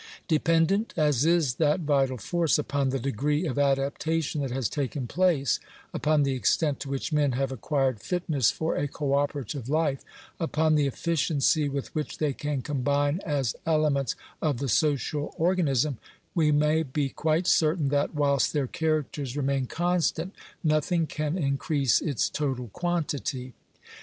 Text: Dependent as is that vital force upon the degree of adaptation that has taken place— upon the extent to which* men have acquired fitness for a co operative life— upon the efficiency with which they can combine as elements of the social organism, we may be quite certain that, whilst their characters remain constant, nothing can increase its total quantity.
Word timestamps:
Dependent 0.27 0.95
as 0.97 1.25
is 1.27 1.57
that 1.57 1.81
vital 1.81 2.17
force 2.17 2.57
upon 2.57 2.89
the 2.89 2.97
degree 2.97 3.45
of 3.45 3.59
adaptation 3.59 4.41
that 4.41 4.49
has 4.49 4.67
taken 4.67 5.05
place— 5.05 5.59
upon 5.93 6.23
the 6.23 6.33
extent 6.33 6.79
to 6.79 6.89
which* 6.89 7.13
men 7.13 7.33
have 7.33 7.51
acquired 7.51 7.99
fitness 7.99 8.49
for 8.49 8.75
a 8.75 8.87
co 8.87 9.13
operative 9.13 9.69
life— 9.69 10.01
upon 10.49 10.73
the 10.73 10.87
efficiency 10.87 11.69
with 11.69 11.93
which 11.93 12.17
they 12.17 12.33
can 12.33 12.63
combine 12.63 13.19
as 13.27 13.55
elements 13.63 14.15
of 14.41 14.57
the 14.57 14.67
social 14.69 15.35
organism, 15.37 15.99
we 16.33 16.51
may 16.51 16.81
be 16.81 17.09
quite 17.09 17.45
certain 17.45 17.89
that, 17.89 18.15
whilst 18.15 18.53
their 18.53 18.65
characters 18.65 19.37
remain 19.37 19.67
constant, 19.67 20.33
nothing 20.63 21.05
can 21.05 21.37
increase 21.37 22.01
its 22.01 22.27
total 22.27 22.69
quantity. 22.69 23.53